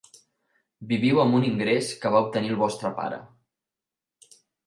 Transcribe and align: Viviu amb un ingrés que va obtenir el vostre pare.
Viviu 0.91 1.19
amb 1.23 1.37
un 1.39 1.45
ingrés 1.49 1.91
que 2.05 2.11
va 2.15 2.23
obtenir 2.27 2.51
el 2.55 2.59
vostre 2.63 2.93
pare. 3.01 3.23